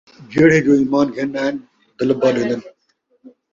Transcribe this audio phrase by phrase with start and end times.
[0.31, 1.55] جِہڑے جو ایمان گِھن آئن،
[1.97, 2.61] دَلبہ ݙیندن،